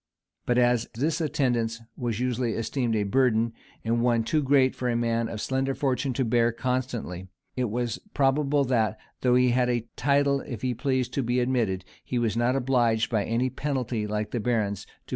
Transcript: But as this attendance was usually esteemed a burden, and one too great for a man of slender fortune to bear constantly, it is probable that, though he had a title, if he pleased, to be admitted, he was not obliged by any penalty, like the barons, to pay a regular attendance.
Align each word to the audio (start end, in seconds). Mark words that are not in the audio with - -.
But 0.47 0.57
as 0.57 0.87
this 0.95 1.21
attendance 1.21 1.79
was 1.95 2.19
usually 2.19 2.53
esteemed 2.53 2.95
a 2.95 3.03
burden, 3.03 3.53
and 3.85 4.01
one 4.01 4.23
too 4.23 4.41
great 4.41 4.73
for 4.73 4.89
a 4.89 4.95
man 4.95 5.29
of 5.29 5.39
slender 5.39 5.75
fortune 5.75 6.11
to 6.13 6.25
bear 6.25 6.51
constantly, 6.51 7.27
it 7.55 7.65
is 7.67 7.99
probable 8.15 8.63
that, 8.63 8.97
though 9.21 9.35
he 9.35 9.49
had 9.49 9.69
a 9.69 9.85
title, 9.95 10.39
if 10.41 10.63
he 10.63 10.73
pleased, 10.73 11.13
to 11.13 11.21
be 11.21 11.39
admitted, 11.39 11.85
he 12.03 12.17
was 12.17 12.35
not 12.35 12.55
obliged 12.55 13.11
by 13.11 13.23
any 13.25 13.51
penalty, 13.51 14.07
like 14.07 14.31
the 14.31 14.39
barons, 14.39 14.39
to 14.39 14.39
pay 14.39 14.39
a 14.39 14.59
regular 14.59 14.89
attendance. 15.03 15.07